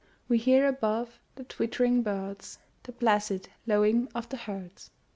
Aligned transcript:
We 0.27 0.39
hear 0.39 0.67
above 0.67 1.19
the 1.35 1.43
twittering 1.43 2.01
birds, 2.01 2.57
The 2.81 2.91
placid 2.91 3.49
lowing 3.67 4.07
of 4.15 4.29
the 4.29 4.37
herds. 4.37 4.89